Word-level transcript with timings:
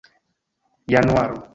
januaro 0.87 1.47